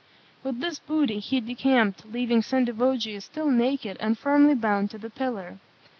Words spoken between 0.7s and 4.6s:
booty he decamped, leaving Sendivogius still naked and firmly